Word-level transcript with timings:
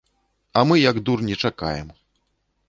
А 0.59 0.63
мы, 0.69 0.77
як 0.91 0.97
дурні, 1.11 1.35
чакаем. 1.47 1.93